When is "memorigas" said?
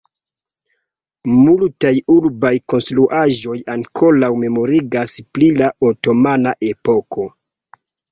4.45-5.13